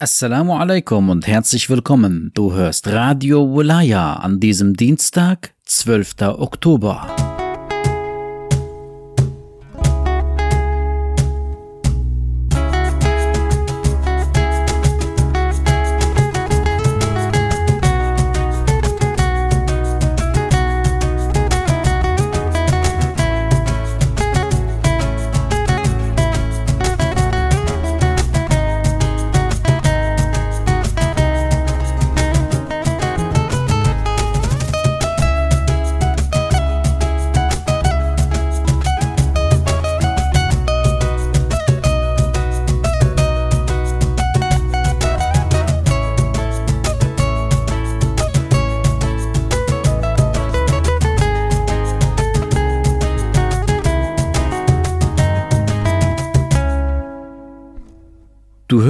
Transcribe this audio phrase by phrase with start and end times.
[0.00, 2.30] Assalamu alaikum und herzlich willkommen.
[2.32, 6.22] Du hörst Radio Wulaya an diesem Dienstag, 12.
[6.38, 7.27] Oktober.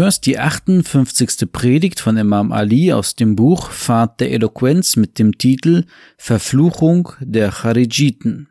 [0.09, 1.53] Hörst die 58.
[1.53, 5.85] Predigt von Imam Ali aus dem Buch Pfad der Eloquenz mit dem Titel
[6.17, 8.49] Verfluchung der Charijiten.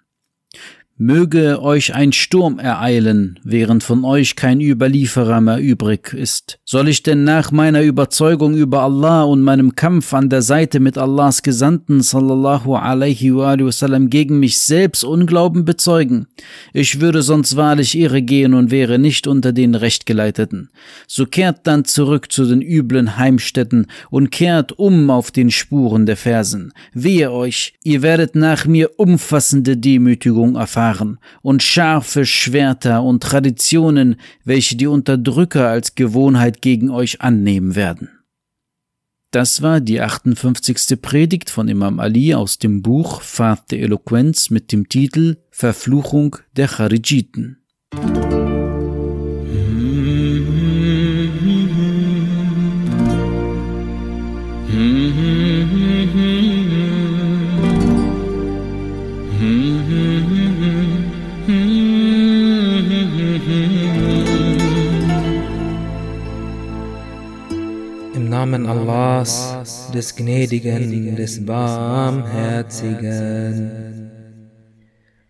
[1.00, 6.58] Möge euch ein Sturm ereilen, während von euch kein Überlieferer mehr übrig ist.
[6.66, 10.98] Soll ich denn nach meiner Überzeugung über Allah und meinem Kampf an der Seite mit
[10.98, 16.26] Allahs Gesandten sallallahu alaihi wasallam gegen mich selbst Unglauben bezeugen?
[16.74, 20.72] Ich würde sonst wahrlich irre gehen und wäre nicht unter den Rechtgeleiteten.
[21.06, 26.18] So kehrt dann zurück zu den üblen Heimstätten und kehrt um auf den Spuren der
[26.18, 26.74] Fersen.
[26.92, 34.16] Wehe euch, ihr werdet nach mir umfassende Demütigung erfahren Jahren und scharfe Schwerter und Traditionen,
[34.44, 38.10] welche die Unterdrücker als Gewohnheit gegen euch annehmen werden.
[39.32, 41.02] Das war die 58.
[41.02, 46.70] Predigt von Imam Ali aus dem Buch Pfad der Eloquenz mit dem Titel Verfluchung der
[46.70, 47.58] Charijiten.
[68.68, 74.12] Allahs, des Gnädigen, des Barmherzigen.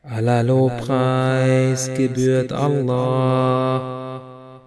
[0.02, 4.08] Aller Lobpreis gebührt Allah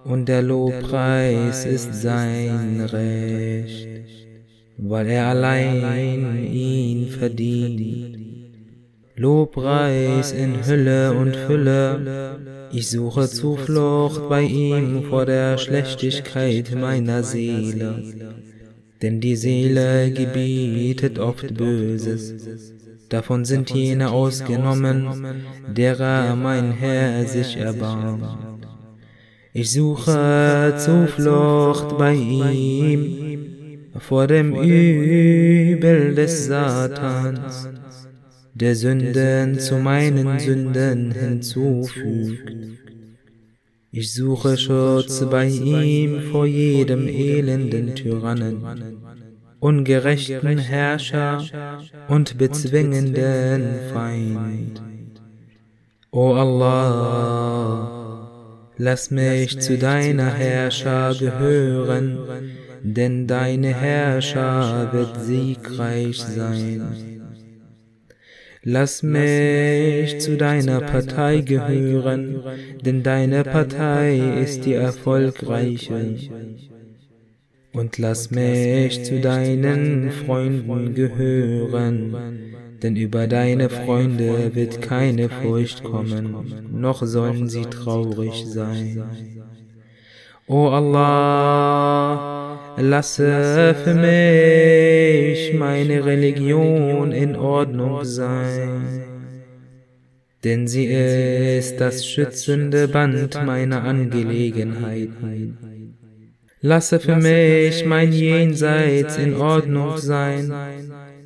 [0.05, 3.89] und der Lobpreis ist sein Recht,
[4.79, 8.19] weil er allein ihn verdient.
[9.17, 12.39] Lobpreis in Hülle und Fülle,
[12.73, 18.03] ich suche Zuflucht bei ihm vor der Schlechtigkeit meiner Seele.
[19.03, 22.35] Denn die Seele gebietet oft Böses.
[23.09, 25.09] Davon sind jene ausgenommen,
[25.75, 28.25] derer mein Herr sich erbarmt.
[29.53, 37.69] Ich suche Zuflucht bei ihm vor dem Übel des Satans
[38.55, 42.80] der Sünden zu meinen Sünden hinzufügt.
[43.93, 48.65] Ich suche Schutz bei ihm vor jedem elenden Tyrannen,
[49.59, 51.45] ungerechten Herrscher
[52.07, 54.81] und bezwingenden Feind.
[56.13, 57.91] O Allah,
[58.77, 62.19] lass mich zu deiner Herrscher gehören,
[62.85, 67.11] denn deine Herrscher wird siegreich sein.
[68.63, 72.43] Lass mich zu deiner Partei gehören,
[72.85, 76.17] denn deine Partei ist die erfolgreiche.
[77.73, 82.15] Und lass mich zu deinen Freunden gehören,
[82.83, 89.03] denn über deine Freunde wird keine Furcht kommen, noch sollen sie traurig sein.
[90.53, 99.05] O Allah, Lasse für mich meine Religion in Ordnung sein,
[100.43, 105.95] denn sie ist das schützende Band meiner Angelegenheiten.
[106.61, 110.53] Lasse für mich mein Jenseits in Ordnung sein,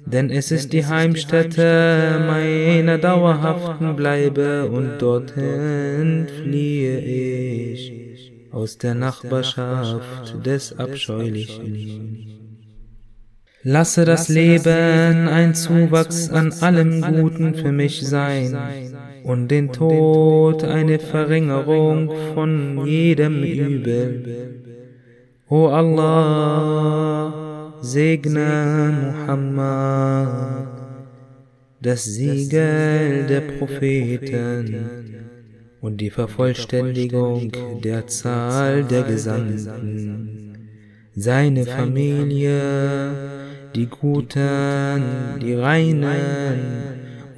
[0.04, 8.03] denn es ist die Heimstätte meiner dauerhaften Bleibe und dorthin fliehe ich
[8.54, 12.44] aus der Nachbarschaft des Abscheulichen.
[13.64, 18.56] Lasse das Leben ein Zuwachs an allem Guten für mich sein
[19.24, 24.60] und den Tod eine Verringerung von jedem Übel.
[25.48, 27.32] O Allah,
[27.80, 28.94] segne
[29.26, 30.68] Muhammad,
[31.80, 35.23] das Siegel der Propheten
[35.84, 37.52] und die Vervollständigung
[37.82, 40.70] der Zahl der Gesandten.
[41.14, 43.10] seine Familie,
[43.74, 45.02] die Guten,
[45.42, 46.58] die Reinen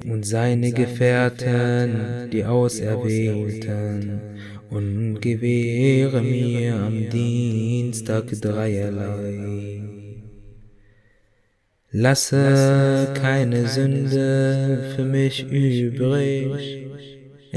[0.09, 4.21] und seine Gefährten, die Auserwählten,
[4.69, 9.81] und gewähre mir am Dienstag dreierlei.
[11.91, 16.87] Lasse keine Sünde für mich übrig,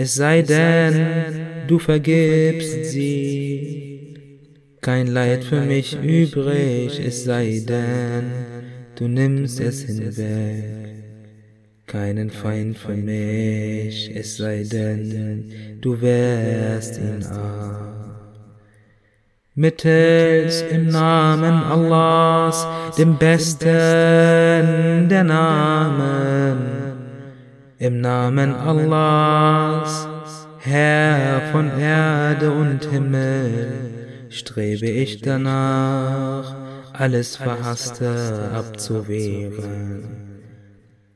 [0.03, 4.15] es sei denn, du vergibst sie.
[4.81, 8.25] Kein Leid für mich übrig, es sei denn,
[8.95, 10.65] du nimmst es hinweg.
[11.87, 15.53] Keinen Feind für mich, es sei denn,
[15.83, 17.91] du wärst ihn ab.
[19.55, 22.67] Mittels im Namen Allahs,
[22.97, 23.69] dem besten
[25.11, 26.90] der Namen,
[27.81, 30.07] im Namen Allahs,
[30.59, 36.55] Herr von Erde und Himmel, strebe ich danach,
[36.93, 40.05] alles Verhasste abzuwehren.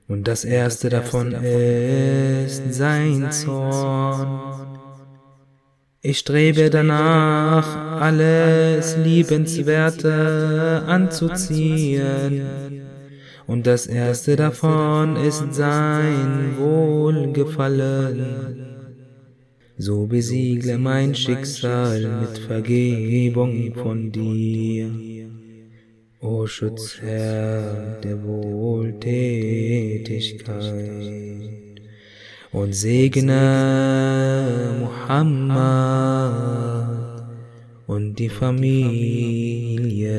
[0.08, 4.78] Und das erste davon ist sein Zorn.
[6.00, 12.84] Ich strebe danach, alles Liebenswerte anzuziehen
[13.46, 18.75] und das erste davon ist sein Wohlgefallen.
[19.76, 24.88] So besiegle mein Schicksal mit Vergebung von dir,
[26.20, 30.52] o Schutzherr der Wohltätigkeit,
[32.52, 36.44] und segne Muhammad
[37.88, 40.14] und die Familie.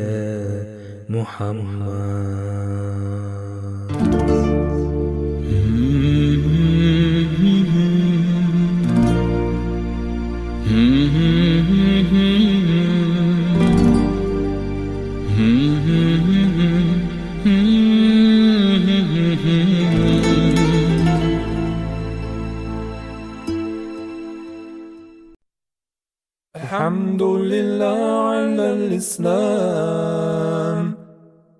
[26.55, 30.34] الحمد لله على الإسلام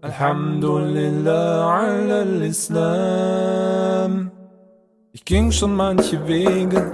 [0.06, 4.12] Alhamdulillah ala al-Islam.
[5.14, 6.92] Ich ging schon manche Wege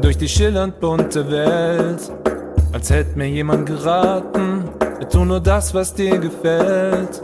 [0.00, 2.12] durch die schillernd bunte Welt,
[2.72, 4.62] als hätte mir jemand geraten,
[5.10, 7.20] tu nur das, was dir gefällt.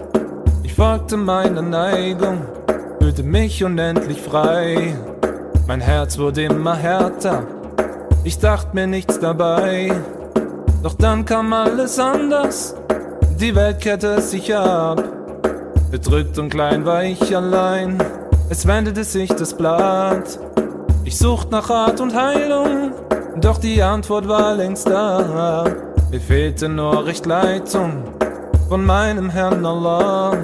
[0.65, 2.43] Ich folgte meiner Neigung,
[3.00, 4.97] fühlte mich unendlich frei.
[5.69, 7.44] Mein Herz wurde immer härter,
[8.25, 9.93] ich dachte mir nichts dabei.
[10.82, 12.75] Doch dann kam alles anders,
[13.41, 15.19] die Welt kehrte sich ab.
[15.90, 17.98] Bedrückt und klein war ich allein,
[18.48, 20.38] es wendete sich das Blatt.
[21.04, 22.92] Ich suchte nach Rat und Heilung,
[23.40, 25.64] doch die Antwort war längst da.
[26.10, 28.04] Mir fehlte nur Richtleitung
[28.69, 30.37] von meinem Herrn Allah.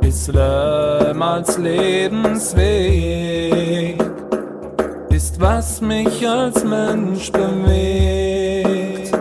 [0.00, 4.02] Islam als Lebensweg
[5.10, 9.12] ist, was mich als Mensch bewegt.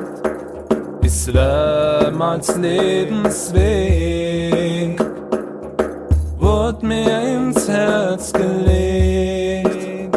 [1.04, 4.71] Islam als Lebensweg
[6.84, 10.16] mir ins Herz gelegt.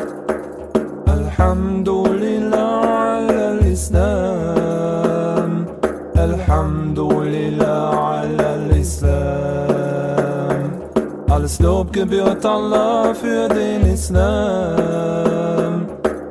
[1.06, 5.66] Alhamdulillah al-Islam,
[6.16, 9.44] Alhamdulillah al-Islam.
[11.28, 15.86] Alles Lob gebührt Allah für den Islam.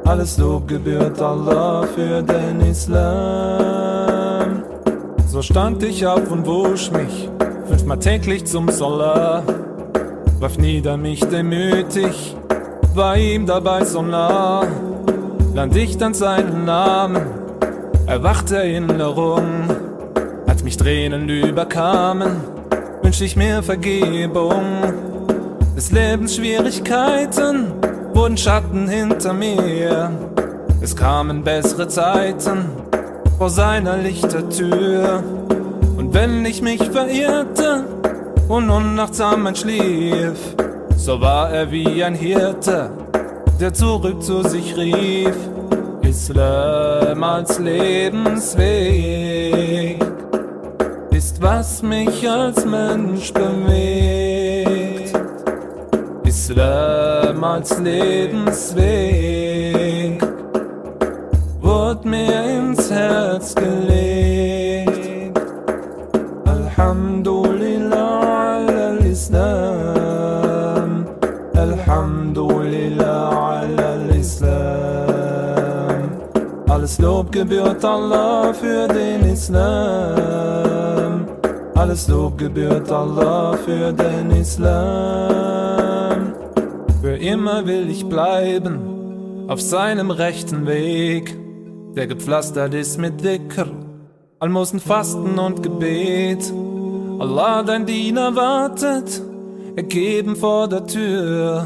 [0.06, 4.64] Alles Lob gebührt Allah für den Islam.
[5.28, 7.30] So stand ich auf und wusch mich
[7.68, 9.44] fünfmal täglich zum Salah.
[10.44, 12.36] Warf nieder mich demütig,
[12.94, 14.68] war ihm dabei so nah.
[15.56, 17.22] Land ich dann seinen Namen,
[18.08, 19.70] erwachte Erinnerung.
[20.46, 22.44] Als mich Tränen überkamen,
[23.02, 24.82] wünsch ich mir Vergebung.
[25.78, 27.68] Des Lebens Schwierigkeiten
[28.14, 30.12] wurden Schatten hinter mir.
[30.82, 32.66] Es kamen bessere Zeiten
[33.38, 35.24] vor seiner Lichtertür.
[35.98, 37.86] Und wenn ich mich verirrte
[38.48, 40.56] und unachtsam entschlief,
[40.98, 42.90] so war er wie ein Hirte,
[43.60, 45.36] der zurück zu sich rief.
[46.02, 48.64] Islam als Lebensweg
[51.12, 55.14] ist, was mich als Mensch bewegt.
[56.24, 58.84] Islam als Lebensweg
[61.62, 63.93] wurde mir ins Herz gelegt.
[77.44, 81.28] Gebührt Allah für den Islam.
[81.76, 86.32] Alles Lob gebührt Allah für den Islam.
[87.02, 91.38] Für immer will ich bleiben auf seinem rechten Weg,
[91.98, 93.68] der gepflastert ist mit Dhikr,
[94.40, 96.50] Almosen, Fasten und Gebet.
[97.20, 99.22] Allah, dein Diener wartet,
[99.76, 101.66] ergeben vor der Tür.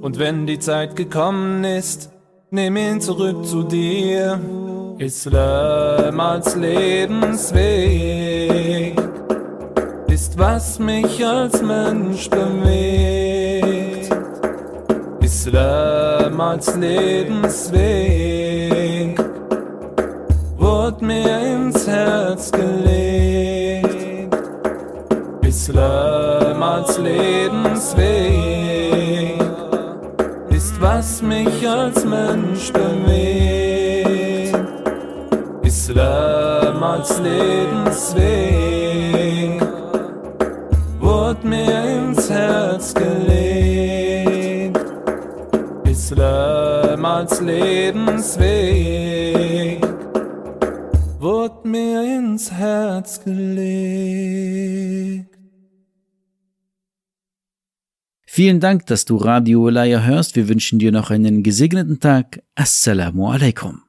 [0.00, 2.10] Und wenn die Zeit gekommen ist,
[2.50, 4.40] nimm ihn zurück zu dir.
[4.98, 7.62] Islam als Lebensweg
[10.08, 14.14] ist, was mich als Mensch bewegt.
[15.20, 17.82] Islam als Lebensweg
[20.56, 24.28] wurde mir ins Herz gelegt.
[25.42, 28.12] Islam als Lebensweg
[30.50, 33.61] ist, was mich als Mensch bewegt.
[37.02, 38.22] Als Lebensweg
[41.00, 44.78] wurde mir ins Herz gelegt.
[45.82, 48.44] Islam als Lebensweg
[51.18, 55.26] wurde mir ins Herz gelegt.
[58.24, 60.36] Vielen Dank, dass du Radio Olaya hörst.
[60.36, 62.44] Wir wünschen dir noch einen gesegneten Tag.
[62.54, 63.80] Assalamu alaikum.